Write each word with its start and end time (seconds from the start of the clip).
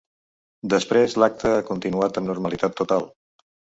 Després 0.73 1.15
l’acte 1.23 1.51
ha 1.57 1.61
continuat 1.67 2.21
amb 2.23 2.31
normalitat 2.33 2.77
total. 2.81 3.07